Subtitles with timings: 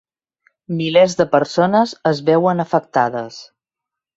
[0.77, 3.39] Milers de persones es veuen afectades.